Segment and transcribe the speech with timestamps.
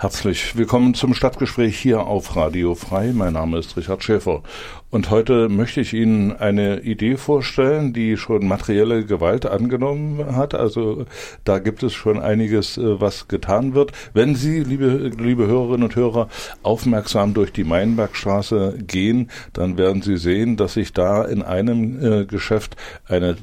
[0.00, 3.12] Herzlich willkommen zum Stadtgespräch hier auf Radio Frei.
[3.12, 4.42] Mein Name ist Richard Schäfer
[4.88, 10.54] und heute möchte ich Ihnen eine Idee vorstellen, die schon materielle Gewalt angenommen hat.
[10.54, 11.04] Also
[11.44, 13.92] da gibt es schon einiges, äh, was getan wird.
[14.14, 16.30] Wenn Sie, liebe, liebe Hörerinnen und Hörer,
[16.62, 22.24] aufmerksam durch die Meinbergstraße gehen, dann werden Sie sehen, dass sich da in einem äh,
[22.24, 22.74] Geschäft
[23.06, 23.36] eine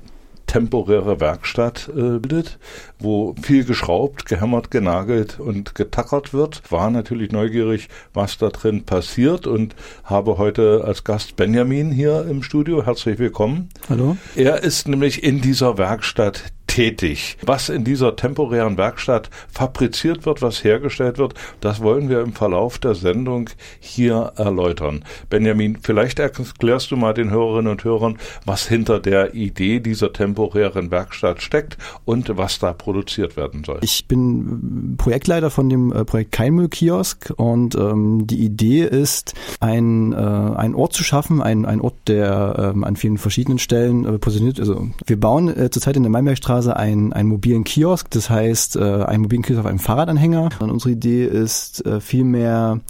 [0.48, 2.58] temporäre Werkstatt äh, bildet,
[3.00, 6.64] wo viel geschraubt, gehämmert, genagelt und getackert wird.
[6.72, 12.42] War natürlich neugierig, was da drin passiert und habe heute als Gast Benjamin hier im
[12.42, 12.86] Studio.
[12.86, 13.70] Herzlich willkommen.
[13.90, 14.18] Hallo.
[14.36, 17.38] Er ist nämlich in dieser Werkstatt tätig.
[17.44, 22.78] Was in dieser temporären Werkstatt fabriziert wird, was hergestellt wird, das wollen wir im Verlauf
[22.78, 25.04] der Sendung hier erläutern.
[25.30, 30.92] Benjamin, vielleicht erklärst du mal den Hörerinnen und Hörern, was hinter der Idee dieser temporären
[30.92, 33.80] Werkstatt steckt und was da produziert werden soll.
[33.81, 40.16] Ich bin Projektleiter von dem äh, Projekt Keinmüll-Kiosk und ähm, die Idee ist, ein, äh,
[40.16, 44.59] einen Ort zu schaffen, ein, ein Ort, der ähm, an vielen verschiedenen Stellen äh, positioniert.
[44.59, 46.12] Also wir bauen äh, zurzeit in der
[46.57, 50.50] Meinbergstraße einen, einen mobilen Kiosk, das heißt äh, einen mobilen Kiosk auf einem Fahrradanhänger.
[50.59, 52.81] Und unsere Idee ist äh, vielmehr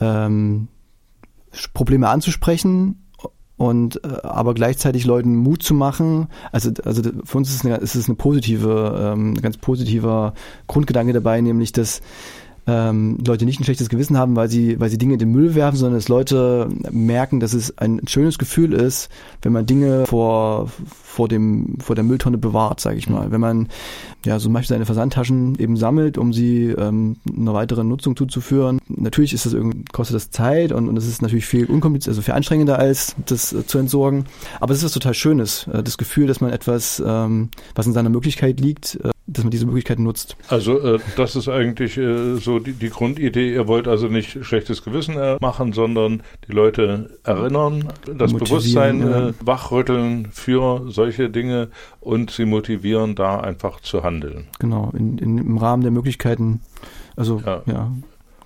[0.00, 0.68] ähm,
[1.74, 3.06] Probleme anzusprechen
[3.56, 6.28] und äh, aber gleichzeitig Leuten Mut zu machen.
[6.52, 10.34] Also also für uns ist es eine, ist es eine positive, ähm, ganz positiver
[10.66, 12.00] Grundgedanke dabei, nämlich dass
[12.66, 15.54] ähm, Leute nicht ein schlechtes Gewissen haben, weil sie, weil sie Dinge in den Müll
[15.54, 19.08] werfen, sondern dass Leute merken, dass es ein schönes Gefühl ist,
[19.42, 20.70] wenn man Dinge vor,
[21.02, 23.30] vor dem, vor der Mülltonne bewahrt, sage ich mal.
[23.30, 23.68] Wenn man
[24.24, 28.78] ja zum Beispiel seine Versandtaschen eben sammelt, um sie ähm, einer weiteren Nutzung zuzuführen.
[28.88, 29.56] Natürlich ist das
[29.92, 33.52] kostet das Zeit und, und es ist natürlich viel unkompliziert, also viel anstrengender als das
[33.52, 34.24] äh, zu entsorgen.
[34.60, 37.92] Aber es ist was total Schönes, äh, das Gefühl, dass man etwas, ähm, was in
[37.92, 40.36] seiner Möglichkeit liegt, äh, dass man diese Möglichkeit nutzt.
[40.48, 43.52] Also äh, das ist eigentlich äh, so die, die Grundidee.
[43.54, 49.00] Ihr wollt also nicht schlechtes Gewissen äh, machen, sondern die Leute erinnern, das Motivieren, Bewusstsein
[49.00, 49.28] ja.
[49.28, 51.68] äh, wachrütteln für solche Dinge
[52.00, 54.48] und sie motivieren, da einfach zu handeln.
[54.58, 56.60] Genau, in, in, im Rahmen der Möglichkeiten.
[57.16, 57.62] Also Ja.
[57.66, 57.92] ja,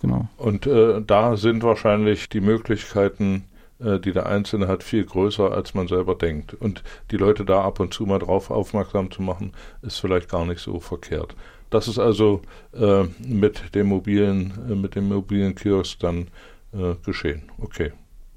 [0.03, 0.29] genau.
[0.37, 3.45] Und äh, da sind wahrscheinlich die Möglichkeiten,
[3.81, 6.55] die der Einzelne hat, viel größer, als man selber denkt.
[6.55, 9.53] Und die Leute da ab und zu mal drauf aufmerksam zu machen,
[9.83, 11.35] ist vielleicht gar nicht so verkehrt.
[11.71, 12.41] Das ist also
[12.73, 16.29] äh, mit dem mobilen, äh, mit dem mobilen Kiosk dann
[16.73, 17.43] äh, geschehen.
[17.59, 17.93] Okay.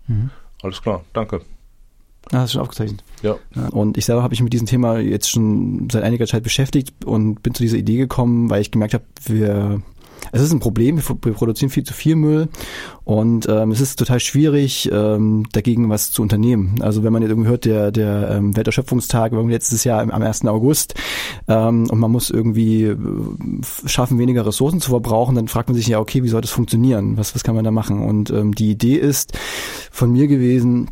[0.07, 0.31] Mhm.
[0.63, 1.41] Alles klar, danke.
[2.31, 3.03] Ah, hast du schon aufgezeichnet.
[3.21, 3.37] Ja,
[3.71, 7.43] und ich selber habe mich mit diesem Thema jetzt schon seit einiger Zeit beschäftigt und
[7.43, 9.81] bin zu dieser Idee gekommen, weil ich gemerkt habe, wir
[10.31, 12.49] es ist ein Problem, wir pro- wir produzieren viel zu viel Müll
[13.03, 16.75] und ähm, es ist total schwierig, ähm, dagegen was zu unternehmen.
[16.81, 20.21] Also wenn man jetzt irgendwie hört, der, der ähm, Welterschöpfungstag war letztes Jahr am- am
[20.21, 20.45] 1.
[20.45, 20.95] August
[21.47, 22.97] ähm, und man muss irgendwie äh,
[23.85, 27.17] schaffen, weniger Ressourcen zu verbrauchen, dann fragt man sich ja, okay, wie soll das funktionieren?
[27.17, 28.01] Was, was kann man da machen?
[28.01, 29.37] Und ähm, die Idee ist
[29.91, 30.89] von mir gewesen,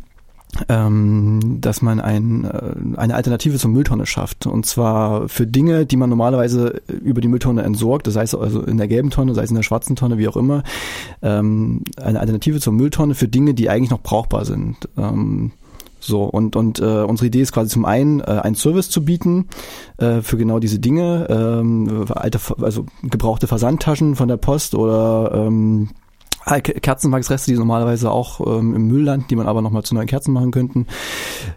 [0.68, 4.46] ähm, dass man ein, äh, eine Alternative zur Mülltonne schafft.
[4.46, 8.76] Und zwar für Dinge, die man normalerweise über die Mülltonne entsorgt, das heißt also in
[8.76, 10.62] der gelben Tonne, sei es in der schwarzen Tonne, wie auch immer,
[11.22, 14.88] ähm, eine Alternative zur Mülltonne für Dinge, die eigentlich noch brauchbar sind.
[14.96, 15.52] Ähm,
[15.98, 19.48] so, und, und äh, unsere Idee ist quasi zum einen, äh, einen Service zu bieten
[19.96, 25.88] äh, für genau diese Dinge, ähm, alte, also gebrauchte Versandtaschen von der Post oder ähm,
[26.48, 30.06] Ah, Kerzenwachsreste, die normalerweise auch ähm, im Müll landen, die man aber nochmal zu neuen
[30.06, 30.86] Kerzen machen könnten.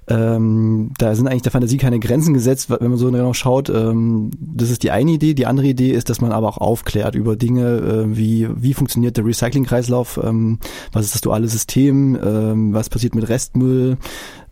[0.07, 3.69] Ähm, da sind eigentlich der Fantasie keine Grenzen gesetzt, wenn man so genau schaut.
[3.69, 5.35] Ähm, das ist die eine Idee.
[5.35, 9.15] Die andere Idee ist, dass man aber auch aufklärt über Dinge äh, wie, wie funktioniert
[9.15, 10.57] der Recyclingkreislauf, ähm,
[10.91, 13.97] was ist das duale System, ähm, was passiert mit Restmüll,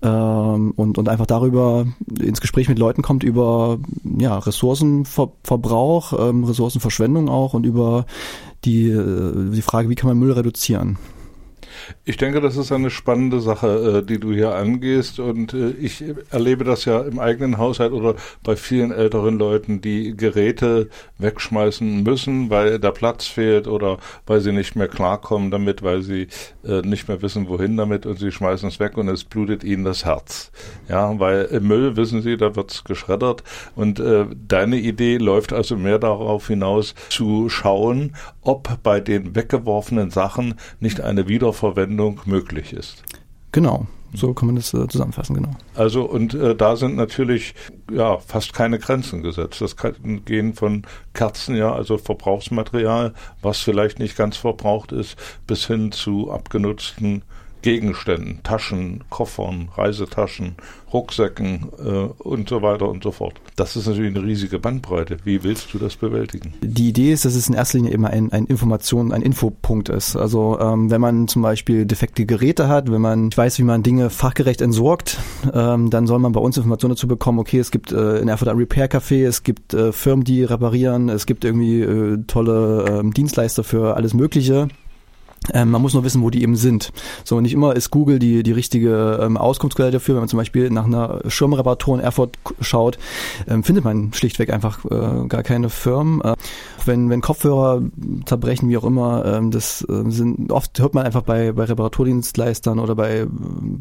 [0.01, 1.85] ähm, und, und einfach darüber
[2.19, 3.79] ins Gespräch mit Leuten kommt über
[4.17, 8.05] ja, Ressourcenverbrauch, ähm, Ressourcenverschwendung auch und über
[8.65, 10.97] die, äh, die Frage, wie kann man Müll reduzieren.
[12.06, 15.19] Ich denke, das ist eine spannende Sache, äh, die du hier angehst.
[15.19, 20.15] Und äh, ich erlebe das ja im eigenen Haushalt oder bei vielen älteren Leuten, die
[20.15, 26.01] Geräte wegschmeißen müssen, weil der Platz fehlt oder weil sie nicht mehr klarkommen damit, weil
[26.01, 26.27] sie
[26.65, 29.83] äh, nicht mehr wissen, wohin damit und sie schmeißen es weg und es blutet ihnen
[29.83, 30.51] das Herz.
[30.89, 33.44] Ja, weil im Müll, wissen sie, da wird's geschreddert.
[33.75, 34.01] Und
[34.47, 41.01] deine Idee läuft also mehr darauf hinaus, zu schauen, ob bei den weggeworfenen Sachen nicht
[41.01, 43.03] eine Wiederverwendung Verwendung möglich ist.
[43.51, 43.87] Genau.
[44.13, 45.51] So kann man das äh, zusammenfassen, genau.
[45.75, 47.53] Also und äh, da sind natürlich
[47.91, 49.59] ja fast keine Grenzen gesetzt.
[49.59, 50.83] Das kann gehen von
[51.13, 57.23] Kerzen, ja, also Verbrauchsmaterial, was vielleicht nicht ganz verbraucht ist, bis hin zu abgenutzten
[57.67, 60.55] Gegenständen, Taschen, Koffern, Reisetaschen,
[60.93, 63.41] Rucksäcken äh, und so weiter und so fort.
[63.57, 65.17] Das ist natürlich eine riesige Bandbreite.
[65.25, 66.53] Wie willst du das bewältigen?
[66.61, 70.15] Die Idee ist, dass es in erster Linie immer ein, ein Information, ein Infopunkt ist.
[70.15, 74.11] Also ähm, wenn man zum Beispiel defekte Geräte hat, wenn man weiß, wie man Dinge
[74.11, 75.17] fachgerecht entsorgt,
[75.53, 78.47] ähm, dann soll man bei uns Informationen dazu bekommen, okay, es gibt äh, in Erfurt
[78.47, 83.65] ein Repair-Café, es gibt äh, Firmen, die reparieren, es gibt irgendwie äh, tolle äh, Dienstleister
[83.65, 84.69] für alles Mögliche.
[85.53, 86.91] Ähm, man muss nur wissen, wo die eben sind.
[87.23, 90.15] So, nicht immer ist Google die, die richtige ähm, Auskunftsquelle dafür.
[90.15, 92.97] Wenn man zum Beispiel nach einer Schirmreparatur in Erfurt schaut,
[93.47, 96.21] ähm, findet man schlichtweg einfach äh, gar keine Firmen.
[96.21, 96.35] Äh,
[96.85, 97.81] wenn, wenn Kopfhörer
[98.25, 102.79] zerbrechen, wie auch immer, ähm, das äh, sind, oft hört man einfach bei, bei Reparaturdienstleistern
[102.79, 103.27] oder bei,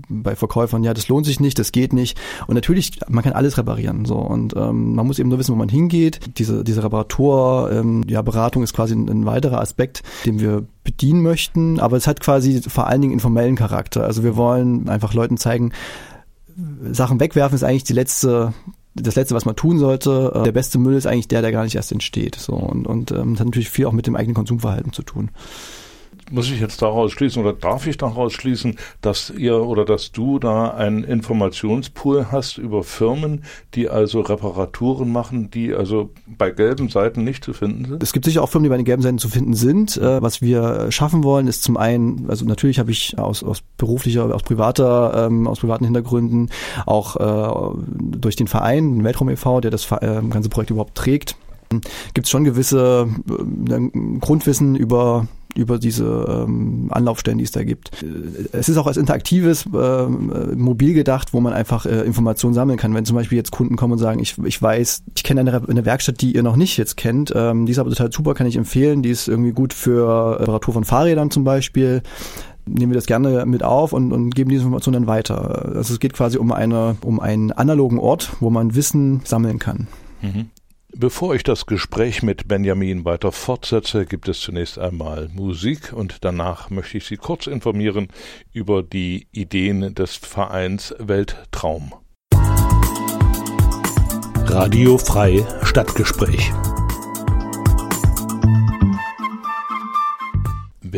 [0.08, 2.18] bei Verkäufern, ja, das lohnt sich nicht, das geht nicht.
[2.46, 4.04] Und natürlich, man kann alles reparieren.
[4.04, 6.38] So, und ähm, man muss eben nur wissen, wo man hingeht.
[6.38, 11.20] Diese, diese Reparatur, ähm, ja, Beratung ist quasi ein, ein weiterer Aspekt, den wir bedienen
[11.20, 14.04] möchten, aber es hat quasi vor allen Dingen informellen Charakter.
[14.04, 15.72] Also wir wollen einfach Leuten zeigen,
[16.90, 18.54] Sachen wegwerfen ist eigentlich die letzte
[18.94, 20.40] das letzte, was man tun sollte.
[20.42, 22.36] Der beste Müll ist eigentlich der, der gar nicht erst entsteht.
[22.36, 25.30] So und und ähm, das hat natürlich viel auch mit dem eigenen Konsumverhalten zu tun
[26.30, 30.38] muss ich jetzt daraus schließen oder darf ich daraus schließen, dass ihr oder dass du
[30.38, 33.44] da einen Informationspool hast über Firmen,
[33.74, 38.02] die also Reparaturen machen, die also bei gelben Seiten nicht zu finden sind?
[38.02, 39.96] Es gibt sicher auch Firmen, die bei den gelben Seiten zu finden sind.
[39.96, 44.34] Äh, was wir schaffen wollen, ist zum einen, also natürlich habe ich aus, aus beruflicher,
[44.34, 46.50] aus privater, ähm, aus privaten Hintergründen
[46.86, 51.36] auch äh, durch den Verein, den Weltraum e.V., der das äh, ganze Projekt überhaupt trägt,
[52.14, 55.26] gibt es schon gewisse äh, Grundwissen über
[55.58, 58.02] über diese ähm, Anlaufstellen, die es da gibt.
[58.02, 58.06] Äh,
[58.52, 62.94] es ist auch als interaktives äh, Mobil gedacht, wo man einfach äh, Informationen sammeln kann.
[62.94, 65.84] Wenn zum Beispiel jetzt Kunden kommen und sagen, ich, ich weiß, ich kenne eine, eine
[65.84, 68.56] Werkstatt, die ihr noch nicht jetzt kennt, ähm, die ist aber total super, kann ich
[68.56, 72.02] empfehlen, die ist irgendwie gut für Reparatur von Fahrrädern zum Beispiel
[72.68, 75.76] nehmen wir das gerne mit auf und, und geben diese Informationen dann weiter.
[75.76, 79.86] Also es geht quasi um eine, um einen analogen Ort, wo man Wissen sammeln kann.
[80.20, 80.50] Mhm.
[80.98, 86.70] Bevor ich das Gespräch mit Benjamin weiter fortsetze, gibt es zunächst einmal Musik und danach
[86.70, 88.08] möchte ich Sie kurz informieren
[88.54, 91.92] über die Ideen des Vereins Welttraum.
[94.46, 96.50] Radio Frei Stadtgespräch.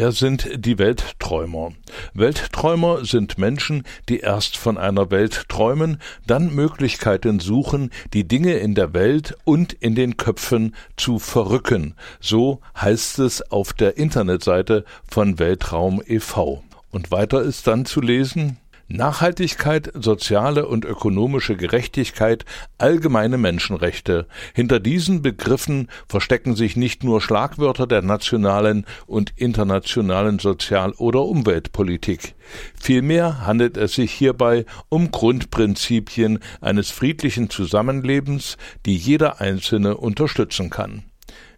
[0.00, 1.72] Wer sind die Weltträumer?
[2.14, 8.76] Weltträumer sind Menschen, die erst von einer Welt träumen, dann Möglichkeiten suchen, die Dinge in
[8.76, 11.96] der Welt und in den Köpfen zu verrücken.
[12.20, 16.62] So heißt es auf der Internetseite von Weltraum e.V.
[16.92, 18.58] Und weiter ist dann zu lesen,
[18.88, 22.46] Nachhaltigkeit, soziale und ökonomische Gerechtigkeit,
[22.78, 24.26] allgemeine Menschenrechte.
[24.54, 32.34] Hinter diesen Begriffen verstecken sich nicht nur Schlagwörter der nationalen und internationalen Sozial- oder Umweltpolitik.
[32.80, 41.07] Vielmehr handelt es sich hierbei um Grundprinzipien eines friedlichen Zusammenlebens, die jeder Einzelne unterstützen kann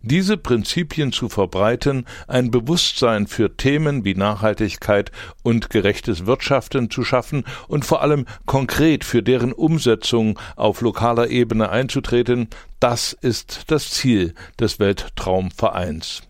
[0.02, 5.12] diese Prinzipien zu verbreiten, ein Bewusstsein für Themen wie Nachhaltigkeit
[5.42, 11.70] und gerechtes Wirtschaften zu schaffen und vor allem konkret für deren Umsetzung auf lokaler Ebene
[11.70, 12.48] einzutreten,
[12.78, 16.22] das ist das Ziel des Weltraumvereins.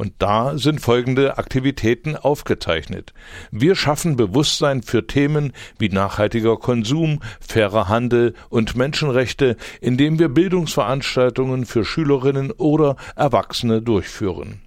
[0.00, 3.12] Und da sind folgende Aktivitäten aufgezeichnet.
[3.50, 11.66] Wir schaffen Bewusstsein für Themen wie nachhaltiger Konsum, fairer Handel und Menschenrechte, indem wir Bildungsveranstaltungen
[11.66, 14.62] für Schülerinnen oder Erwachsene durchführen.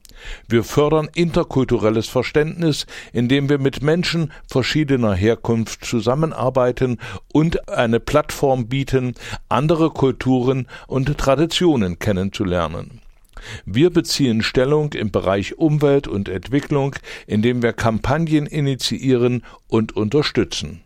[0.47, 6.99] Wir fördern interkulturelles Verständnis, indem wir mit Menschen verschiedener Herkunft zusammenarbeiten
[7.33, 9.15] und eine Plattform bieten,
[9.49, 13.01] andere Kulturen und Traditionen kennenzulernen.
[13.65, 16.95] Wir beziehen Stellung im Bereich Umwelt und Entwicklung,
[17.27, 20.81] indem wir Kampagnen initiieren und unterstützen.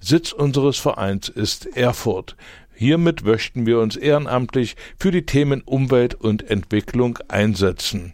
[0.00, 2.36] Sitz unseres Vereins ist Erfurt.
[2.74, 8.12] Hiermit möchten wir uns ehrenamtlich für die Themen Umwelt und Entwicklung einsetzen.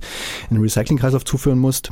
[0.50, 1.92] den Recyclingkreislauf zuführen musst.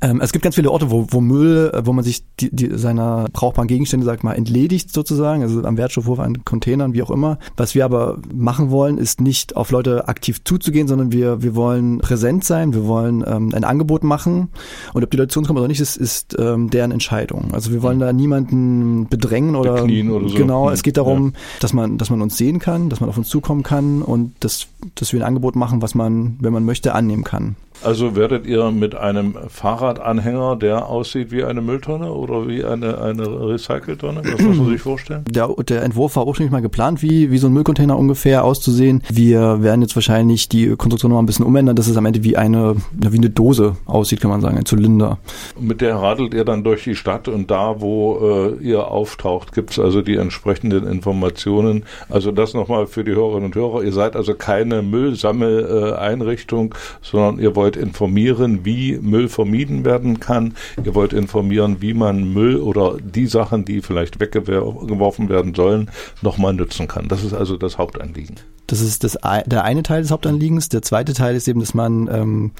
[0.00, 2.76] Ähm, es gibt ganz viele Orte, wo, wo Müll, äh, wo man sich die, die,
[2.78, 7.38] seiner brauchbaren Gegenstände, sag mal, entledigt sozusagen, also am Wertstoffhof, an Containern, wie auch immer.
[7.56, 11.98] Was wir aber machen wollen, ist nicht auf Leute aktiv zuzugehen, sondern wir, wir wollen
[11.98, 14.48] präsent sein, wir wollen ähm, ein Angebot machen
[14.92, 17.52] und ob die Leute zu uns kommen oder nicht, ist, ist ähm, deren Entscheidung.
[17.52, 20.36] Also wir wollen da niemanden bedrängen oder, oder so.
[20.36, 21.40] genau, es geht darum, ja.
[21.60, 24.66] dass man, dass man uns sehen kann, dass man auf uns zukommen kann und dass,
[24.94, 27.56] dass wir ein Angebot machen, was man, wenn man möchte, annehmen kann.
[27.82, 33.48] Also werdet ihr mit einem Fahrradanhänger, der aussieht wie eine Mülltonne oder wie eine, eine
[33.48, 34.22] Recyceltonne?
[34.24, 35.24] Was muss man sich vorstellen?
[35.28, 39.02] Der, der Entwurf war ursprünglich mal geplant, wie, wie so ein Müllcontainer ungefähr auszusehen.
[39.10, 42.36] Wir werden jetzt wahrscheinlich die Konstruktion noch ein bisschen umändern, dass es am Ende wie
[42.36, 45.18] eine, wie eine Dose aussieht, kann man sagen, ein Zylinder.
[45.58, 49.70] Mit der radelt ihr dann durch die Stadt und da, wo äh, ihr auftaucht, gibt
[49.70, 51.84] es also die entsprechenden Informationen.
[52.08, 53.82] Also das nochmal für die Hörerinnen und Hörer.
[53.82, 60.54] Ihr seid also keine Müllsammeleinrichtung, sondern ihr wollt wollt informieren, wie Müll vermieden werden kann.
[60.84, 65.90] Ihr wollt informieren, wie man Müll oder die Sachen, die vielleicht weggeworfen werden sollen,
[66.22, 67.08] nochmal nutzen kann.
[67.08, 68.36] Das ist also das Hauptanliegen.
[68.68, 70.68] Das ist das, der eine Teil des Hauptanliegens.
[70.68, 72.52] Der zweite Teil ist eben, dass man ähm,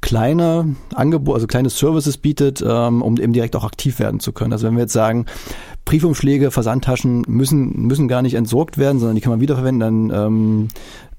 [0.00, 4.52] kleine Angebote, also kleine Services bietet, ähm, um eben direkt auch aktiv werden zu können.
[4.52, 5.26] Also wenn wir jetzt sagen,
[5.84, 10.68] Briefumschläge, Versandtaschen müssen, müssen gar nicht entsorgt werden, sondern die kann man wiederverwenden, dann ähm,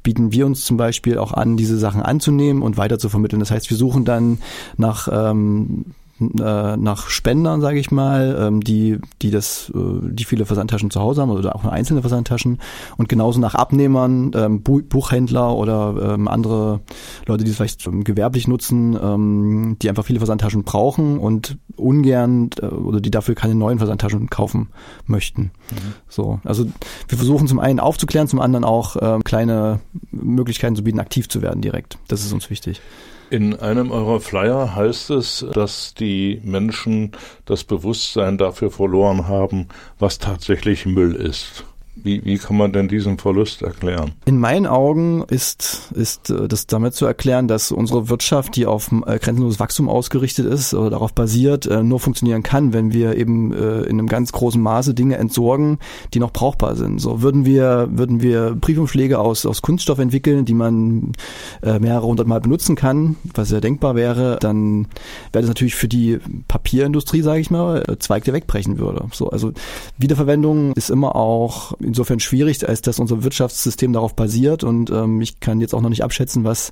[0.03, 3.39] bieten wir uns zum Beispiel auch an, diese Sachen anzunehmen und weiter zu vermitteln.
[3.39, 4.39] Das heißt, wir suchen dann
[4.77, 5.85] nach ähm,
[6.19, 10.99] äh, nach Spendern, sage ich mal, ähm, die, die das, äh, die viele Versandtaschen zu
[10.99, 12.59] Hause haben oder auch nur einzelne Versandtaschen
[12.97, 16.81] und genauso nach Abnehmern, ähm, Buchhändler oder ähm, andere
[17.25, 22.67] Leute, die es vielleicht gewerblich nutzen, ähm, die einfach viele Versandtaschen brauchen und ungern äh,
[22.67, 24.69] oder die dafür keine neuen Versandtaschen kaufen
[25.07, 25.51] möchten.
[25.71, 25.93] Mhm.
[26.07, 26.65] So, also
[27.07, 29.79] wir versuchen zum einen aufzuklären, zum anderen auch ähm, kleine
[30.11, 31.97] Möglichkeiten zu bieten, aktiv zu werden direkt.
[32.07, 32.81] Das ist uns wichtig.
[33.29, 37.11] In einem eurer Flyer heißt es, dass die Menschen
[37.45, 41.63] das Bewusstsein dafür verloren haben, was tatsächlich Müll ist.
[42.03, 44.11] Wie, wie kann man denn diesen Verlust erklären?
[44.25, 48.91] In meinen Augen ist, ist äh, das damit zu erklären, dass unsere Wirtschaft, die auf
[48.91, 53.53] äh, grenzenloses Wachstum ausgerichtet ist oder darauf basiert, äh, nur funktionieren kann, wenn wir eben
[53.53, 55.79] in einem ganz großen Maße Dinge entsorgen,
[56.13, 56.99] die noch brauchbar sind.
[56.99, 61.13] So würden wir, würden wir Briefumschläge aus, aus Kunststoff entwickeln, die man
[61.61, 64.87] mehrere hundert Mal benutzen kann, was ja denkbar wäre, dann
[65.31, 69.05] wäre das natürlich für die Papierindustrie, sage ich mal, Zweig, der wegbrechen würde.
[69.13, 69.51] So, also
[69.97, 75.39] Wiederverwendung ist immer auch insofern schwierig, als dass unser Wirtschaftssystem darauf basiert und ähm, ich
[75.39, 76.71] kann jetzt auch noch nicht abschätzen, was,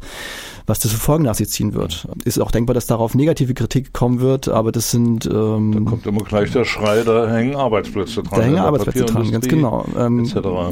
[0.65, 2.07] was das für Folgen nach sich ziehen wird.
[2.25, 5.27] Ist auch denkbar, dass darauf negative Kritik kommen wird, aber das sind...
[5.27, 8.39] Ähm, da kommt immer gleich der Schrei, da hängen Arbeitsplätze dran.
[8.39, 9.85] Da hängen Arbeitsplätze dran, ganz genau.
[9.95, 10.27] Ähm,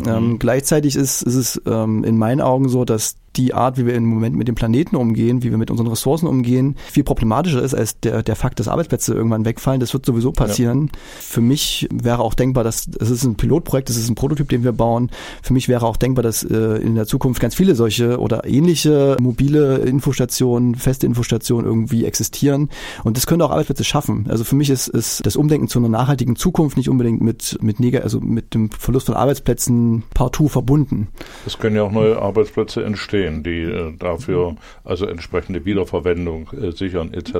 [0.07, 3.95] ähm, gleichzeitig ist, ist es ähm, in meinen Augen so, dass die Art, wie wir
[3.95, 7.73] im Moment mit dem Planeten umgehen, wie wir mit unseren Ressourcen umgehen, viel problematischer ist
[7.73, 9.79] als der, der Fakt, dass Arbeitsplätze irgendwann wegfallen.
[9.79, 10.89] Das wird sowieso passieren.
[10.91, 10.99] Ja.
[11.19, 14.49] Für mich wäre auch denkbar, dass es ist ein Pilotprojekt, es ist ein Prototyp Prototyp,
[14.49, 15.09] den wir bauen.
[15.41, 19.17] Für mich wäre auch denkbar, dass äh, in der Zukunft ganz viele solche oder ähnliche
[19.19, 22.69] mobile Infostationen, feste Infostationen irgendwie existieren.
[23.03, 24.27] Und das könnte auch Arbeitsplätze schaffen.
[24.29, 27.79] Also für mich ist, ist das Umdenken zu einer nachhaltigen Zukunft nicht unbedingt mit, mit,
[27.79, 31.09] neg also mit dem Verlust von Arbeitsplätzen partout verbunden.
[31.45, 37.13] Es können ja auch neue Arbeitsplätze entstehen, die äh, dafür also entsprechende Wiederverwendung äh, sichern
[37.13, 37.33] etc.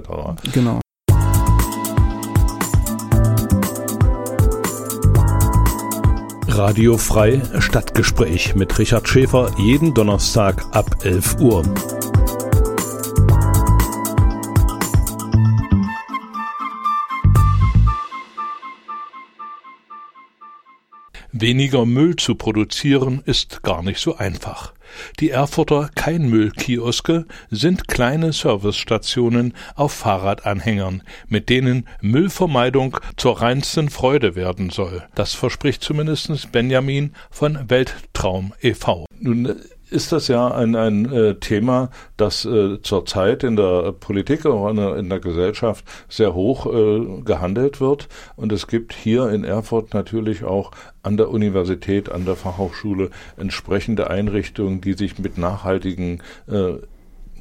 [0.54, 0.80] Genau.
[6.48, 11.64] Radio Frei Stadtgespräch mit Richard Schäfer jeden Donnerstag ab 11 Uhr.
[21.32, 24.74] Weniger Müll zu produzieren ist gar nicht so einfach.
[25.20, 34.70] Die Erfurter Keinmüllkioske sind kleine Servicestationen auf Fahrradanhängern, mit denen Müllvermeidung zur reinsten Freude werden
[34.70, 35.04] soll.
[35.16, 39.06] Das verspricht zumindest Benjamin von Welttraum e.V.
[39.20, 39.56] Nun
[39.92, 45.10] ist das ja ein, ein äh, Thema, das äh, zurzeit in der Politik und in
[45.10, 48.08] der Gesellschaft sehr hoch äh, gehandelt wird.
[48.36, 50.72] Und es gibt hier in Erfurt natürlich auch
[51.04, 56.22] an der Universität, an der Fachhochschule entsprechende Einrichtungen, die sich mit nachhaltigen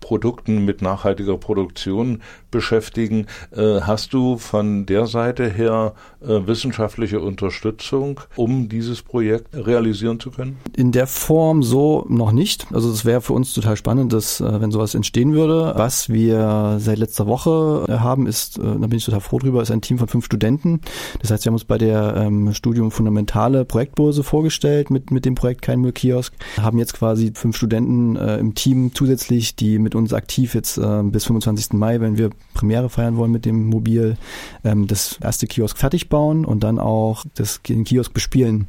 [0.01, 3.27] Produkten mit nachhaltiger Produktion beschäftigen.
[3.55, 10.31] Äh, hast du von der Seite her äh, wissenschaftliche Unterstützung, um dieses Projekt realisieren zu
[10.31, 10.59] können?
[10.77, 12.67] In der Form so noch nicht.
[12.73, 15.75] Also es wäre für uns total spannend, dass äh, wenn sowas entstehen würde.
[15.77, 19.81] Was wir seit letzter Woche haben, ist, da bin ich total froh drüber, ist ein
[19.81, 20.81] Team von fünf Studenten.
[21.21, 25.35] Das heißt, wir haben uns bei der ähm, Studium Fundamentale Projektbörse vorgestellt mit, mit dem
[25.35, 26.35] Projekt Kein Müll Kiosk.
[26.61, 31.03] Haben jetzt quasi fünf Studenten äh, im Team zusätzlich, die mit uns aktiv jetzt äh,
[31.03, 31.73] bis 25.
[31.75, 34.17] Mai, wenn wir Premiere feiern wollen mit dem Mobil,
[34.65, 38.69] ähm, das erste Kiosk fertig bauen und dann auch das, den Kiosk bespielen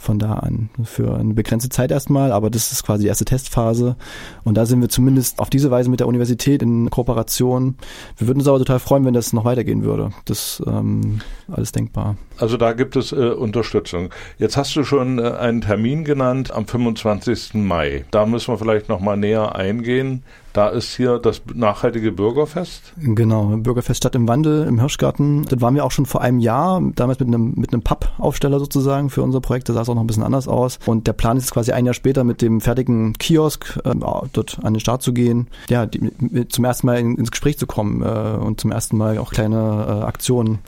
[0.00, 0.70] von da an.
[0.82, 3.96] Für eine begrenzte Zeit erstmal, aber das ist quasi die erste Testphase.
[4.44, 7.76] Und da sind wir zumindest auf diese Weise mit der Universität in Kooperation.
[8.16, 10.10] Wir würden uns aber total freuen, wenn das noch weitergehen würde.
[10.24, 11.20] Das ähm,
[11.52, 12.16] alles denkbar.
[12.38, 14.08] Also da gibt es äh, Unterstützung.
[14.38, 17.54] Jetzt hast du schon äh, einen Termin genannt am 25.
[17.54, 18.06] Mai.
[18.10, 20.22] Da müssen wir vielleicht noch mal näher eingehen.
[20.52, 22.92] Da ist hier das nachhaltige Bürgerfest.
[22.96, 25.44] Genau, Bürgerfest Stadt im Wandel im Hirschgarten.
[25.44, 29.10] Das waren wir auch schon vor einem Jahr, damals mit einem, mit einem Pappaufsteller sozusagen
[29.10, 29.68] für unser Projekt.
[29.68, 30.78] Da sah es auch noch ein bisschen anders aus.
[30.86, 33.94] Und der Plan ist quasi ein Jahr später mit dem fertigen Kiosk äh,
[34.32, 35.48] dort an den Start zu gehen.
[35.68, 36.10] Ja, die,
[36.48, 39.56] zum ersten Mal in, ins Gespräch zu kommen äh, und zum ersten Mal auch kleine
[39.56, 40.58] äh, Aktionen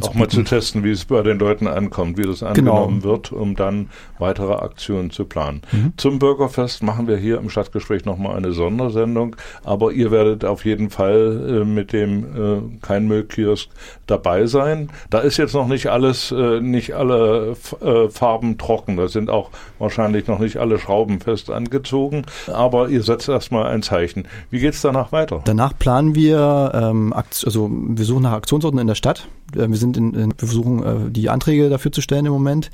[0.00, 2.50] auch mal zu testen, wie es bei den Leuten ankommt, wie das genau.
[2.50, 3.12] angenommen genau.
[3.12, 5.62] wird, um dann weitere Aktionen zu planen.
[5.72, 5.92] Mhm.
[5.96, 10.90] Zum Bürgerfest machen wir hier im Stadtgespräch nochmal eine Sondersendung, aber ihr werdet auf jeden
[10.90, 13.68] Fall äh, mit dem äh, Kein Müllkiosk
[14.06, 14.90] dabei sein.
[15.10, 19.50] Da ist jetzt noch nicht alles, äh, nicht alle äh, Farben trocken, da sind auch
[19.78, 24.28] wahrscheinlich noch nicht alle Schrauben fest angezogen, aber ihr setzt erstmal ein Zeichen.
[24.50, 25.42] Wie geht es danach weiter?
[25.44, 29.28] Danach planen wir, ähm, also wir suchen nach Aktionsorten in der Stadt.
[29.54, 32.70] Äh, wir sind in, in wir versuchen, äh, die Anträge dafür zu stellen im Moment,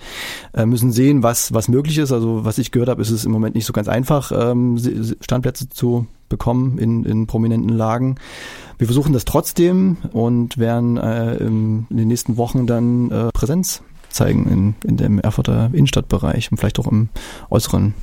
[0.54, 2.12] äh, müssen sehen, was, was möglich ist.
[2.12, 4.78] Also was ich gehört habe, ist es im Moment nicht so ganz einfach, ähm,
[5.20, 8.16] Standplätze zu bekommen in, in prominenten Lagen.
[8.76, 14.46] Wir versuchen das trotzdem und werden äh, in den nächsten Wochen dann äh, Präsenz zeigen
[14.48, 17.08] in, in dem Erfurter Innenstadtbereich und vielleicht auch im
[17.50, 17.94] äußeren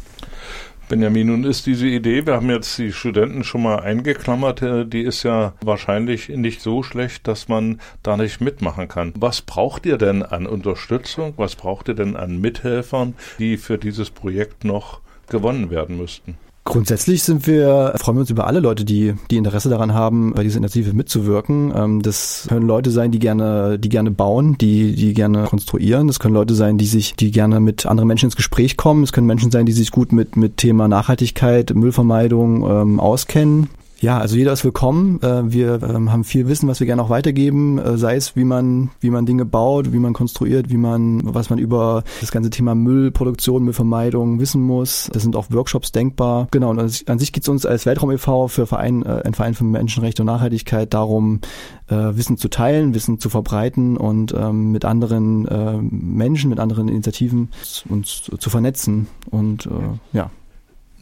[0.87, 5.01] Benjamin, nun ist diese Idee, wir haben jetzt die Studenten schon mal eingeklammert, äh, die
[5.01, 9.11] ist ja wahrscheinlich nicht so schlecht, dass man da nicht mitmachen kann.
[9.17, 11.33] Was braucht ihr denn an Unterstützung?
[11.37, 16.37] Was braucht ihr denn an Mithelfern, die für dieses Projekt noch gewonnen werden müssten?
[16.67, 20.41] Grundsätzlich sind wir, freuen wir uns über alle Leute, die, die Interesse daran haben, bei
[20.41, 21.71] dieser Initiative mitzuwirken.
[21.75, 26.07] Ähm, das können Leute sein, die gerne, die gerne bauen, die, die gerne konstruieren.
[26.07, 29.03] Das können Leute sein, die sich, die gerne mit anderen Menschen ins Gespräch kommen.
[29.03, 33.69] Es können Menschen sein, die sich gut mit, mit Thema Nachhaltigkeit, Müllvermeidung ähm, auskennen.
[34.01, 35.21] Ja, also jeder ist willkommen.
[35.21, 38.43] Äh, wir ähm, haben viel Wissen, was wir gerne auch weitergeben, äh, sei es wie
[38.43, 42.49] man wie man Dinge baut, wie man konstruiert, wie man was man über das ganze
[42.49, 45.09] Thema Müllproduktion, Müllvermeidung wissen muss.
[45.13, 46.49] Das sind auch Workshops denkbar.
[46.51, 46.71] Genau.
[46.71, 48.49] Und an sich geht es uns als Weltraum e.V.
[48.49, 51.41] für Verein, äh, ein Verein für Menschenrechte und Nachhaltigkeit darum,
[51.87, 55.47] Wissen zu teilen, Wissen zu verbreiten und ähm, mit anderen
[55.91, 57.51] Menschen, mit anderen Initiativen
[57.87, 59.69] uns zu vernetzen und
[60.11, 60.31] ja.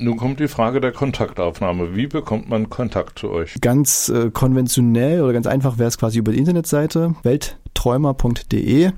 [0.03, 1.95] Nun kommt die Frage der Kontaktaufnahme.
[1.95, 3.55] Wie bekommt man Kontakt zu euch?
[3.61, 8.91] Ganz äh, konventionell oder ganz einfach wäre es quasi über die Internetseite weltträumer.de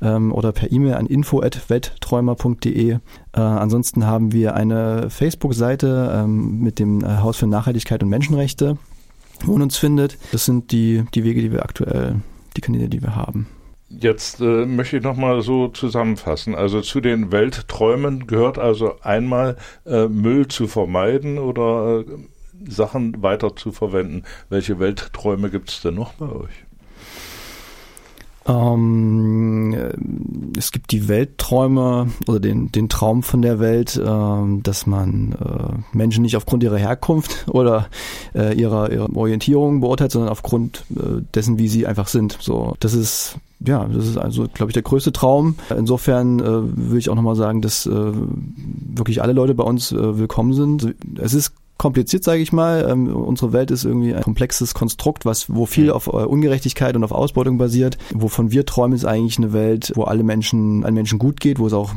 [0.00, 2.90] ähm, oder per E-Mail an info@weltträumer.de.
[2.92, 2.98] Äh,
[3.34, 8.78] ansonsten haben wir eine Facebook-Seite ähm, mit dem äh, Haus für Nachhaltigkeit und Menschenrechte,
[9.44, 10.16] wo man uns findet.
[10.32, 12.22] Das sind die, die Wege, die wir aktuell,
[12.56, 13.46] die Kanäle, die wir haben.
[13.98, 16.54] Jetzt äh, möchte ich nochmal so zusammenfassen.
[16.54, 19.56] Also zu den Weltträumen gehört also einmal
[19.86, 22.04] äh, Müll zu vermeiden oder äh,
[22.68, 24.24] Sachen weiter zu verwenden.
[24.50, 26.65] Welche Weltträume gibt es denn noch bei euch?
[28.48, 29.74] Ähm,
[30.56, 35.96] es gibt die Weltträume oder den, den Traum von der Welt, ähm, dass man äh,
[35.96, 37.88] Menschen nicht aufgrund ihrer Herkunft oder
[38.34, 42.38] äh, ihrer, ihrer Orientierung beurteilt, sondern aufgrund äh, dessen, wie sie einfach sind.
[42.40, 45.56] So, das ist ja, das ist also, glaube ich, der größte Traum.
[45.70, 50.18] Insofern äh, will ich auch nochmal sagen, dass äh, wirklich alle Leute bei uns äh,
[50.18, 50.94] willkommen sind.
[51.18, 52.86] Es ist kompliziert, sage ich mal.
[52.88, 57.04] Ähm, unsere Welt ist irgendwie ein komplexes Konstrukt, was wo viel auf äh, Ungerechtigkeit und
[57.04, 57.98] auf Ausbeutung basiert.
[58.14, 61.66] Wovon wir träumen, ist eigentlich eine Welt, wo alle Menschen, allen Menschen gut geht, wo
[61.66, 61.92] es auch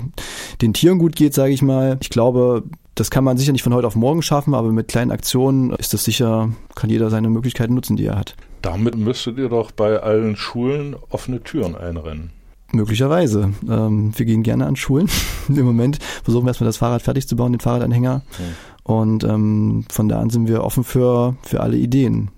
[0.62, 1.98] den Tieren gut geht, sage ich mal.
[2.02, 2.64] Ich glaube,
[2.96, 5.94] das kann man sicher nicht von heute auf morgen schaffen, aber mit kleinen Aktionen ist
[5.94, 8.36] das sicher, kann jeder seine Möglichkeiten nutzen, die er hat.
[8.62, 12.32] Damit müsstet ihr doch bei allen Schulen offene Türen einrennen.
[12.72, 13.54] Möglicherweise.
[13.68, 15.10] Ähm, wir gehen gerne an Schulen.
[15.48, 18.22] Im Moment versuchen wir erstmal das Fahrrad fertig zu bauen, den Fahrradanhänger.
[18.38, 18.46] Hm.
[18.90, 22.32] Und ähm, von da an sind wir offen für, für alle Ideen.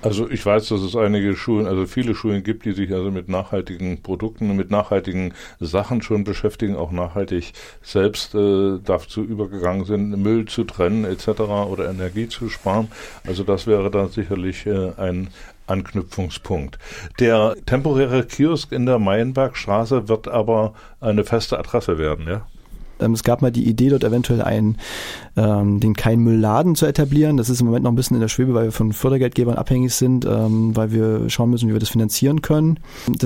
[0.00, 3.28] Also ich weiß, dass es einige Schulen, also viele Schulen gibt, die sich also mit
[3.28, 10.46] nachhaltigen Produkten, mit nachhaltigen Sachen schon beschäftigen, auch nachhaltig selbst äh, dazu übergegangen sind, Müll
[10.46, 11.40] zu trennen etc.
[11.68, 12.88] oder Energie zu sparen.
[13.26, 15.28] Also das wäre dann sicherlich äh, ein
[15.66, 16.78] Anknüpfungspunkt.
[17.20, 22.46] Der temporäre Kiosk in der Meienbergstraße wird aber eine feste Adresse werden, ja?
[23.00, 24.78] Ähm, es gab mal die Idee, dort eventuell einen,
[25.36, 27.36] ähm, den Kein-Müll-Laden zu etablieren.
[27.36, 29.94] Das ist im Moment noch ein bisschen in der Schwebe, weil wir von Fördergeldgebern abhängig
[29.94, 32.78] sind, ähm, weil wir schauen müssen, wie wir das finanzieren können.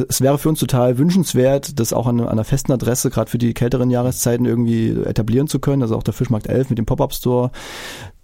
[0.09, 3.39] Es wäre für uns total wünschenswert, das auch an, an einer festen Adresse, gerade für
[3.39, 5.83] die kälteren Jahreszeiten, irgendwie etablieren zu können.
[5.83, 7.51] Also auch der Fischmarkt 11 mit dem Pop-Up-Store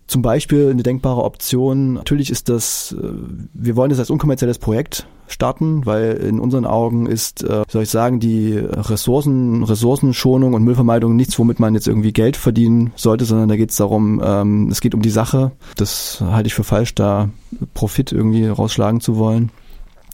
[0.06, 1.94] zum Beispiel eine denkbare Option.
[1.94, 3.06] Natürlich ist das, äh,
[3.52, 7.90] wir wollen das als unkommerzielles Projekt starten, weil in unseren Augen ist, äh, soll ich
[7.90, 13.48] sagen, die Ressourcen, Ressourcenschonung und Müllvermeidung nichts, womit man jetzt irgendwie Geld verdienen sollte, sondern
[13.48, 15.52] da geht es darum, ähm, es geht um die Sache.
[15.76, 17.30] Das halte ich für falsch, da
[17.72, 19.50] Profit irgendwie rausschlagen zu wollen.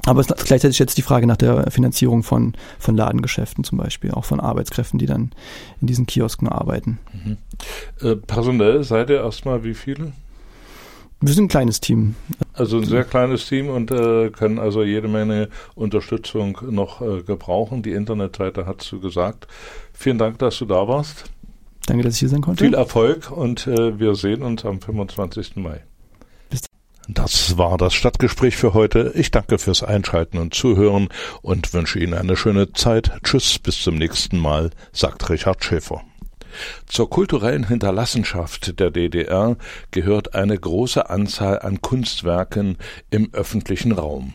[0.07, 4.13] Aber es ist gleichzeitig jetzt die Frage nach der Finanzierung von, von Ladengeschäften zum Beispiel,
[4.13, 5.31] auch von Arbeitskräften, die dann
[5.81, 6.99] in diesen Kiosken arbeiten.
[7.13, 7.37] Mhm.
[8.01, 10.13] Äh, personell seid ihr erstmal wie viele?
[11.23, 12.15] Wir sind ein kleines Team.
[12.55, 17.83] Also ein sehr kleines Team und äh, können also jede Menge Unterstützung noch äh, gebrauchen.
[17.83, 19.47] Die Internetseite hat du gesagt.
[19.93, 21.25] Vielen Dank, dass du da warst.
[21.87, 22.65] Danke, dass ich hier sein konnte.
[22.65, 25.57] Viel Erfolg und äh, wir sehen uns am 25.
[25.57, 25.83] Mai.
[27.15, 29.13] Das war das Stadtgespräch für heute.
[29.17, 31.09] Ich danke fürs Einschalten und Zuhören
[31.43, 33.11] und wünsche Ihnen eine schöne Zeit.
[33.25, 36.03] Tschüss, bis zum nächsten Mal, sagt Richard Schäfer.
[36.87, 39.57] Zur kulturellen Hinterlassenschaft der DDR
[39.91, 42.79] gehört eine große Anzahl an Kunstwerken
[43.11, 44.35] im öffentlichen Raum.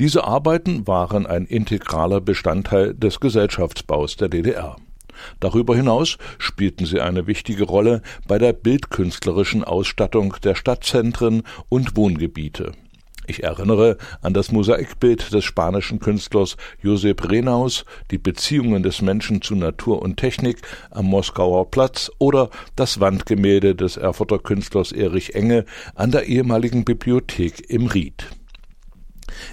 [0.00, 4.76] Diese Arbeiten waren ein integraler Bestandteil des Gesellschaftsbaus der DDR.
[5.40, 12.72] Darüber hinaus spielten sie eine wichtige Rolle bei der bildkünstlerischen Ausstattung der Stadtzentren und Wohngebiete.
[13.28, 19.54] Ich erinnere an das Mosaikbild des spanischen Künstlers Josep Renaus, die Beziehungen des Menschen zu
[19.54, 26.10] Natur und Technik am Moskauer Platz oder das Wandgemälde des Erfurter Künstlers Erich Enge an
[26.10, 28.37] der ehemaligen Bibliothek im Ried.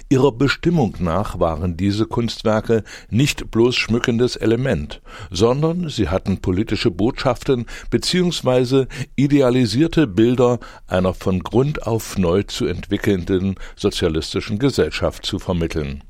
[0.08, 7.66] Ihrer Bestimmung nach waren diese Kunstwerke nicht bloß schmückendes Element, sondern sie hatten politische Botschaften
[7.90, 8.86] bzw.
[9.16, 16.04] idealisierte Bilder einer von Grund auf neu zu entwickelnden sozialistischen Gesellschaft zu vermitteln.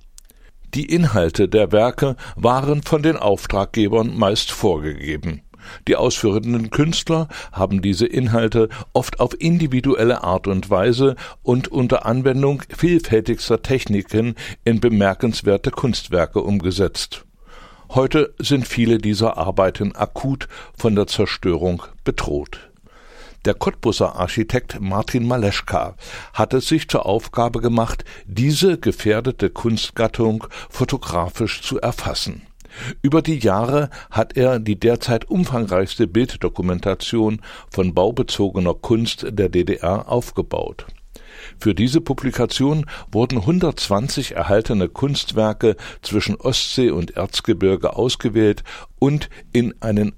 [0.75, 5.43] Die Inhalte der Werke waren von den Auftraggebern meist vorgegeben
[5.89, 12.63] die ausführenden Künstler haben diese Inhalte oft auf individuelle Art und Weise und unter Anwendung
[12.77, 17.25] vielfältigster Techniken in bemerkenswerte Kunstwerke umgesetzt.
[17.91, 22.71] Heute sind viele dieser Arbeiten akut von der Zerstörung bedroht.
[23.47, 25.95] Der Cottbusser Architekt Martin Maleschka
[26.33, 32.43] hat es sich zur Aufgabe gemacht, diese gefährdete Kunstgattung fotografisch zu erfassen.
[33.03, 40.87] Über die Jahre hat er die derzeit umfangreichste Bilddokumentation von baubezogener Kunst der DDR aufgebaut.
[41.59, 48.65] Für diese Publikation wurden 120 erhaltene Kunstwerke zwischen Ostsee und Erzgebirge ausgewählt
[48.99, 50.13] und in einen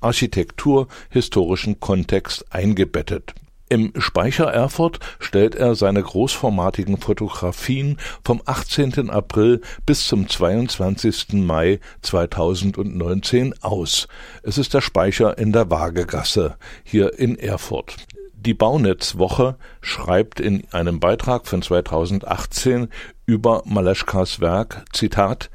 [0.00, 3.34] architekturhistorischen Kontext eingebettet
[3.72, 9.08] im Speicher Erfurt stellt er seine großformatigen Fotografien vom 18.
[9.08, 11.28] April bis zum 22.
[11.32, 14.08] Mai 2019 aus.
[14.42, 17.96] Es ist der Speicher in der Waagegasse hier in Erfurt.
[18.34, 22.88] Die Baunetzwoche schreibt in einem Beitrag von 2018
[23.24, 25.48] über Maleschkas Werk, Zitat,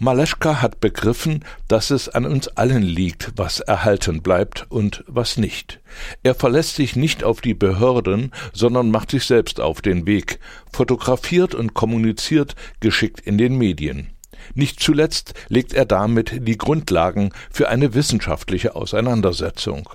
[0.00, 5.80] Maleschka hat begriffen, dass es an uns allen liegt, was erhalten bleibt und was nicht.
[6.22, 10.38] Er verlässt sich nicht auf die Behörden, sondern macht sich selbst auf den Weg,
[10.72, 14.10] fotografiert und kommuniziert geschickt in den Medien.
[14.54, 19.88] Nicht zuletzt legt er damit die Grundlagen für eine wissenschaftliche Auseinandersetzung.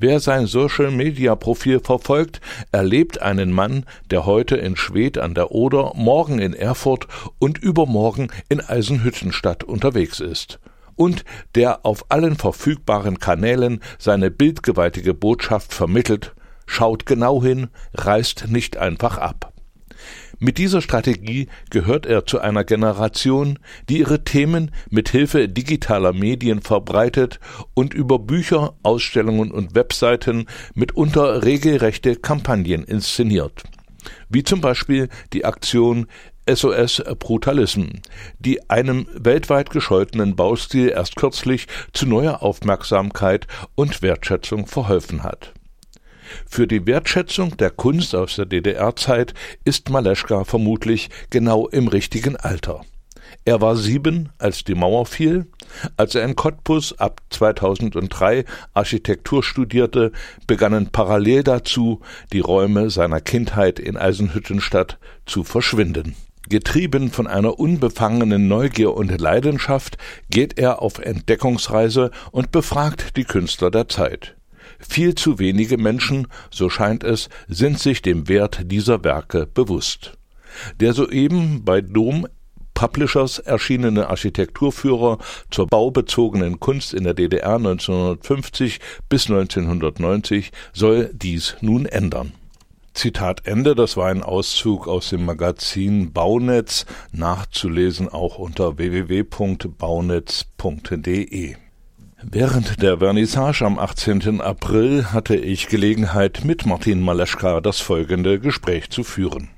[0.00, 6.38] Wer sein Social-Media-Profil verfolgt, erlebt einen Mann, der heute in Schwedt an der Oder, morgen
[6.38, 7.08] in Erfurt
[7.40, 10.60] und übermorgen in Eisenhüttenstadt unterwegs ist
[10.94, 11.24] und
[11.56, 16.32] der auf allen verfügbaren Kanälen seine bildgewaltige Botschaft vermittelt,
[16.66, 19.52] schaut genau hin, reißt nicht einfach ab.
[20.40, 26.62] Mit dieser Strategie gehört er zu einer Generation, die ihre Themen mit Hilfe digitaler Medien
[26.62, 27.40] verbreitet
[27.74, 33.64] und über Bücher, Ausstellungen und Webseiten mitunter regelrechte Kampagnen inszeniert.
[34.28, 36.06] Wie zum Beispiel die Aktion
[36.48, 37.86] SOS Brutalism,
[38.38, 45.52] die einem weltweit gescholtenen Baustil erst kürzlich zu neuer Aufmerksamkeit und Wertschätzung verholfen hat.
[46.48, 52.82] Für die Wertschätzung der Kunst aus der DDR-Zeit ist Maleschka vermutlich genau im richtigen Alter.
[53.44, 55.46] Er war sieben, als die Mauer fiel.
[55.96, 60.12] Als er in Cottbus ab 2003 Architektur studierte,
[60.46, 62.00] begannen parallel dazu
[62.32, 66.14] die Räume seiner Kindheit in Eisenhüttenstadt zu verschwinden.
[66.48, 69.98] Getrieben von einer unbefangenen Neugier und Leidenschaft
[70.30, 74.37] geht er auf Entdeckungsreise und befragt die Künstler der Zeit.
[74.78, 80.18] Viel zu wenige Menschen, so scheint es, sind sich dem Wert dieser Werke bewusst.
[80.80, 82.26] Der soeben bei Dom
[82.74, 85.18] Publishers erschienene Architekturführer
[85.50, 92.34] zur baubezogenen Kunst in der DDR 1950 bis 1990 soll dies nun ändern.
[92.94, 101.56] Zitat Ende, das war ein Auszug aus dem Magazin Baunetz, nachzulesen auch unter www.baunetz.de.
[102.22, 104.40] Während der Vernissage am 18.
[104.40, 109.50] April hatte ich Gelegenheit, mit Martin Maleschka das folgende Gespräch zu führen.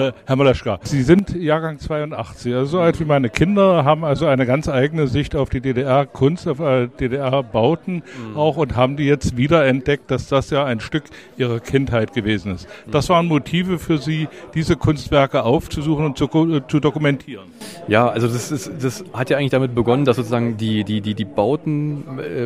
[0.00, 4.26] Äh, Herr Maleschka, Sie sind Jahrgang 82, also so alt wie meine Kinder, haben also
[4.26, 8.36] eine ganz eigene Sicht auf die DDR-Kunst, auf äh, DDR-Bauten mhm.
[8.36, 11.04] auch und haben die jetzt wieder entdeckt, dass das ja ein Stück
[11.36, 12.66] ihrer Kindheit gewesen ist.
[12.86, 12.92] Mhm.
[12.92, 17.44] Das waren Motive für Sie, diese Kunstwerke aufzusuchen und zu, äh, zu dokumentieren.
[17.86, 21.14] Ja, also das, ist, das hat ja eigentlich damit begonnen, dass sozusagen die, die, die,
[21.14, 22.04] die Bauten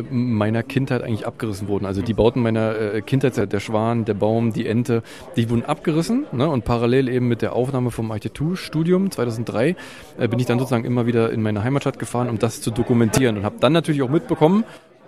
[0.09, 1.85] meiner Kindheit eigentlich abgerissen wurden.
[1.85, 5.03] Also die Bauten meiner Kindheit, der Schwan, der Baum, die Ente,
[5.37, 9.75] die wurden abgerissen ne, und parallel eben mit der der Aufnahme vom Architekturstudium 2003
[10.17, 13.37] äh, bin ich dann sozusagen immer wieder in meine Heimatstadt gefahren, um das zu dokumentieren
[13.37, 14.63] und habe dann natürlich auch mitbekommen,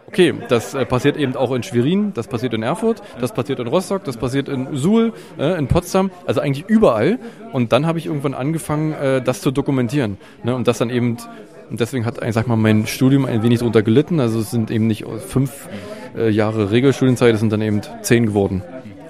[0.08, 3.66] okay, das äh, passiert eben auch in Schwerin, das passiert in Erfurt, das passiert in
[3.66, 7.18] Rostock, das passiert in Suhl, äh, in Potsdam, also eigentlich überall.
[7.54, 10.18] Und dann habe ich irgendwann angefangen, äh, das zu dokumentieren.
[10.44, 10.54] Ne?
[10.54, 11.18] Und das dann eben,
[11.72, 14.20] und deswegen hat, sag mal, mein Studium ein wenig darunter gelitten.
[14.20, 15.68] Also es sind eben nicht fünf
[16.16, 18.62] äh, Jahre Regelstudienzeit, es sind dann eben zehn geworden.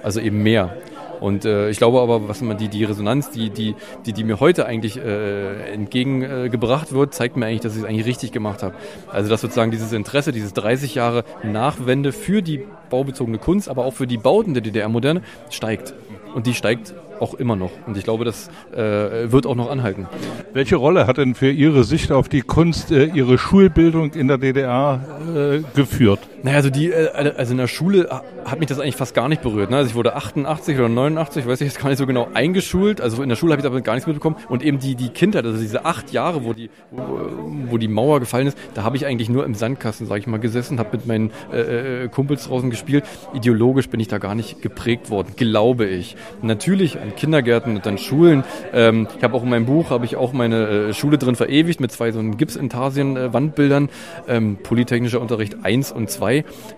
[0.02, 0.74] Also eben mehr.
[1.20, 3.74] Und äh, ich glaube aber, was man die, die Resonanz, die, die,
[4.06, 8.06] die, die mir heute eigentlich äh, entgegengebracht wird, zeigt mir eigentlich, dass ich es eigentlich
[8.06, 8.74] richtig gemacht habe.
[9.10, 13.94] Also dass sozusagen dieses Interesse, dieses 30 Jahre Nachwende für die baubezogene Kunst, aber auch
[13.94, 15.94] für die Bauten der DDR-Moderne steigt.
[16.34, 17.70] Und die steigt auch immer noch.
[17.86, 20.06] Und ich glaube, das äh, wird auch noch anhalten.
[20.52, 24.38] Welche Rolle hat denn für Ihre Sicht auf die Kunst äh, Ihre Schulbildung in der
[24.38, 25.00] DDR
[25.34, 26.20] äh, geführt?
[26.42, 28.08] Naja, also die, äh, also in der Schule
[28.44, 29.70] hat mich das eigentlich fast gar nicht berührt.
[29.70, 29.76] Ne?
[29.76, 33.00] Also ich wurde 88 oder 89, weiß ich jetzt gar nicht so genau, eingeschult.
[33.00, 34.36] Also in der Schule habe ich aber gar nichts mitbekommen.
[34.48, 38.46] Und eben die, die Kindheit, also diese acht Jahre, wo die, wo, die Mauer gefallen
[38.46, 41.30] ist, da habe ich eigentlich nur im Sandkasten, sage ich mal, gesessen, habe mit meinen
[41.52, 43.04] äh, äh, Kumpels draußen gespielt.
[43.34, 46.16] Ideologisch bin ich da gar nicht geprägt worden, glaube ich.
[46.42, 48.44] Natürlich an Kindergärten und an Schulen.
[48.72, 51.80] Ähm, ich habe auch in meinem Buch, habe ich auch meine äh, Schule drin verewigt
[51.80, 53.88] mit zwei so Gipsintarsien-Wandbildern.
[54.28, 56.27] Ähm, Polytechnischer Unterricht 1 und 2.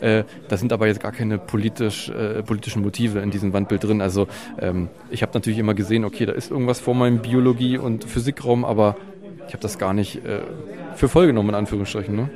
[0.01, 4.01] Äh, da sind aber jetzt gar keine politisch, äh, politischen Motive in diesem Wandbild drin.
[4.01, 4.27] Also
[4.59, 8.65] ähm, ich habe natürlich immer gesehen, okay, da ist irgendwas vor meinem Biologie- und Physikraum,
[8.65, 8.97] aber
[9.47, 10.41] ich habe das gar nicht äh,
[10.95, 12.15] für voll genommen, in Anführungsstrichen.
[12.15, 12.31] Ne?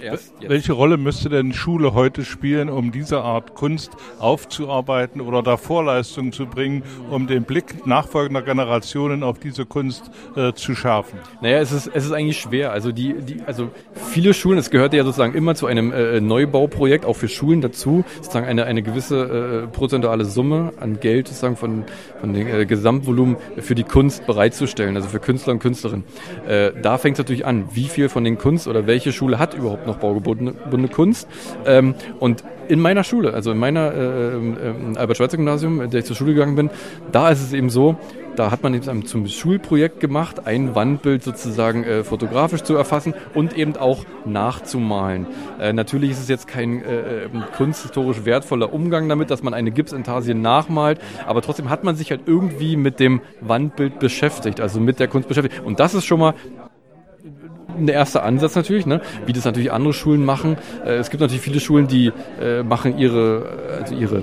[0.00, 0.50] Erst jetzt.
[0.50, 6.32] Welche Rolle müsste denn Schule heute spielen, um diese Art Kunst aufzuarbeiten oder da Vorleistungen
[6.32, 11.18] zu bringen, um den Blick nachfolgender Generationen auf diese Kunst äh, zu schärfen?
[11.40, 12.72] Naja, es ist, es ist eigentlich schwer.
[12.72, 13.70] Also, die, die, also
[14.10, 18.04] viele Schulen, es gehört ja sozusagen immer zu einem äh, Neubauprojekt, auch für Schulen dazu,
[18.16, 21.84] sozusagen eine, eine gewisse äh, prozentuale Summe an Geld sozusagen von,
[22.20, 26.04] von dem äh, Gesamtvolumen für die Kunst bereitzustellen, also für Künstler und Künstlerinnen.
[26.46, 29.54] Äh, da fängt es natürlich an, wie viel von den Kunst oder welche Schule hat
[29.54, 31.28] überhaupt überhaupt noch baugebundene Kunst.
[31.66, 36.16] Ähm, und in meiner Schule, also in meiner äh, äh, Albert-Schweitzer-Gymnasium, in der ich zur
[36.16, 36.70] Schule gegangen bin,
[37.10, 37.96] da ist es eben so,
[38.36, 43.58] da hat man eben zum Schulprojekt gemacht, ein Wandbild sozusagen äh, fotografisch zu erfassen und
[43.58, 45.26] eben auch nachzumalen.
[45.60, 50.34] Äh, natürlich ist es jetzt kein äh, kunsthistorisch wertvoller Umgang damit, dass man eine Gipsintarsie
[50.34, 55.08] nachmalt, aber trotzdem hat man sich halt irgendwie mit dem Wandbild beschäftigt, also mit der
[55.08, 55.62] Kunst beschäftigt.
[55.62, 56.34] Und das ist schon mal
[57.78, 59.00] ein erster Ansatz natürlich, ne?
[59.26, 60.56] wie das natürlich andere Schulen machen.
[60.84, 64.22] Äh, es gibt natürlich viele Schulen, die äh, machen ihre, also ihre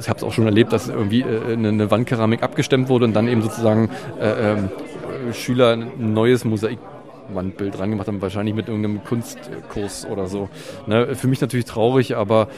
[0.00, 3.28] ich habe es auch schon erlebt, dass irgendwie äh, eine, Wandkeramik abgestemmt wurde und dann
[3.28, 4.56] eben sozusagen äh, äh,
[5.32, 6.78] Schüler ein neues Mosaik
[7.32, 10.48] Wandbild dran gemacht haben, wahrscheinlich mit irgendeinem Kunstkurs oder so.
[10.86, 11.14] Ne?
[11.14, 12.48] Für mich natürlich traurig, aber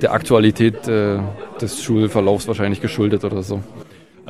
[0.00, 1.18] der Aktualität äh,
[1.60, 3.60] des Schulverlaufs wahrscheinlich geschuldet oder so.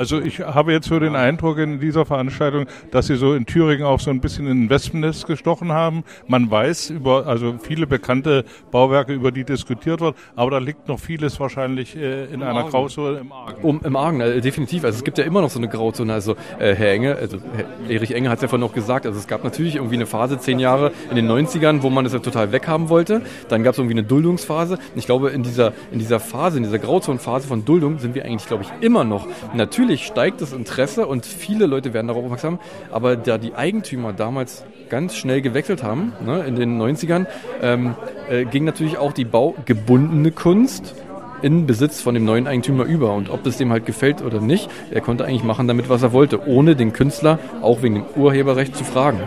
[0.01, 3.85] Also ich habe jetzt so den Eindruck in dieser Veranstaltung, dass Sie so in Thüringen
[3.85, 6.05] auch so ein bisschen in ein Wespennest gestochen haben.
[6.27, 10.99] Man weiß über, also viele bekannte Bauwerke, über die diskutiert wird, aber da liegt noch
[10.99, 12.71] vieles wahrscheinlich äh, in Im einer Argen.
[12.71, 13.63] Grauzone im Argen.
[13.63, 14.85] Um, Im Argen, äh, definitiv.
[14.85, 16.15] Also es gibt ja immer noch so eine Grauzone.
[16.15, 19.19] Also äh, Herr Enge, also Herr Erich Enge hat es ja vorhin noch gesagt, also
[19.19, 22.21] es gab natürlich irgendwie eine Phase, zehn Jahre in den 90ern, wo man das ja
[22.21, 23.21] total weghaben wollte.
[23.51, 24.77] Dann gab es irgendwie eine Duldungsphase.
[24.77, 28.25] Und ich glaube, in dieser, in dieser Phase, in dieser Grauzonenphase von Duldung sind wir
[28.25, 29.29] eigentlich, glaube ich, immer noch.
[29.53, 32.61] Natürlich natürlich steigt das Interesse und viele Leute werden darauf aufmerksam,
[32.93, 37.27] aber da die Eigentümer damals ganz schnell gewechselt haben, ne, in den 90ern,
[37.61, 37.97] ähm,
[38.29, 40.95] äh, ging natürlich auch die baugebundene Kunst
[41.43, 43.15] in Besitz von dem neuen Eigentümer über.
[43.15, 46.13] Und ob es dem halt gefällt oder nicht, er konnte eigentlich machen damit, was er
[46.13, 49.19] wollte, ohne den Künstler auch wegen dem Urheberrecht zu fragen.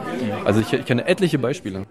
[0.45, 1.88] Also ich, ich kenne etliche Beispiele.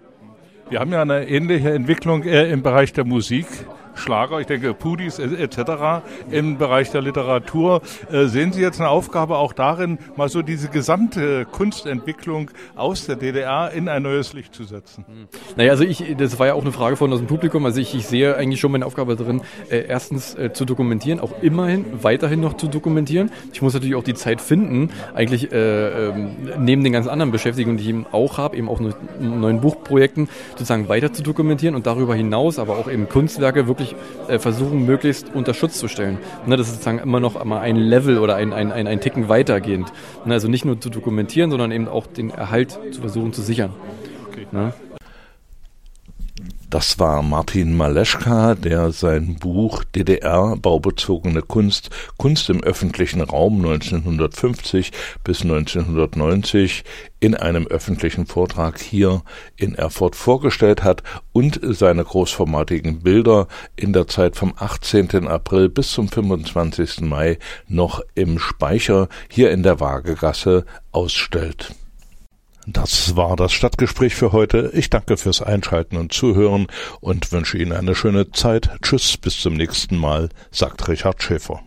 [0.71, 3.45] Wir haben ja eine ähnliche Entwicklung äh, im Bereich der Musik.
[3.95, 6.03] Schlager, ich denke Pudis etc.
[6.31, 7.81] im Bereich der Literatur.
[8.11, 13.15] Äh, sehen Sie jetzt eine Aufgabe auch darin, mal so diese gesamte Kunstentwicklung aus der
[13.15, 15.05] DDR in ein neues Licht zu setzen?
[15.07, 15.27] Hm.
[15.55, 17.65] Naja, also ich, das war ja auch eine Frage von aus dem Publikum.
[17.65, 21.41] Also ich, ich sehe eigentlich schon meine Aufgabe darin, äh, erstens äh, zu dokumentieren, auch
[21.41, 23.31] immerhin weiterhin noch zu dokumentieren.
[23.53, 27.77] Ich muss natürlich auch die Zeit finden, eigentlich äh, ähm, neben den ganz anderen Beschäftigungen,
[27.77, 28.79] die ich eben auch habe, eben auch
[29.19, 33.95] neuen Buchprojekten, sozusagen weiter zu dokumentieren und darüber hinaus aber auch eben Kunstwerke wirklich wirklich
[34.27, 36.17] äh, versuchen, möglichst unter Schutz zu stellen.
[36.45, 39.29] Ne, das ist sozusagen immer noch mal ein Level oder ein, ein, ein, ein Ticken
[39.29, 39.91] weitergehend.
[40.25, 43.71] Ne, also nicht nur zu dokumentieren, sondern eben auch den Erhalt zu versuchen zu sichern.
[44.29, 44.47] Okay.
[44.51, 44.73] Ne?
[46.73, 54.91] Das war Martin Maleschka, der sein Buch DDR baubezogene Kunst, Kunst im öffentlichen Raum 1950
[55.23, 56.83] bis 1990
[57.19, 59.21] in einem öffentlichen Vortrag hier
[59.55, 65.27] in Erfurt vorgestellt hat und seine großformatigen Bilder in der Zeit vom 18.
[65.27, 67.01] April bis zum 25.
[67.01, 71.75] Mai noch im Speicher hier in der Waagegasse ausstellt.
[72.65, 74.71] Das war das Stadtgespräch für heute.
[74.73, 76.67] Ich danke fürs Einschalten und Zuhören
[77.01, 78.69] und wünsche Ihnen eine schöne Zeit.
[78.81, 81.61] Tschüss, bis zum nächsten Mal, sagt Richard Schäfer.